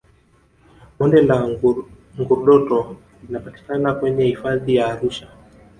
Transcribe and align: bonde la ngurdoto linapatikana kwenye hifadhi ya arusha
bonde 0.97 1.21
la 1.23 1.37
ngurdoto 2.19 2.89
linapatikana 3.23 3.93
kwenye 3.93 4.25
hifadhi 4.25 4.75
ya 4.75 4.87
arusha 4.87 5.27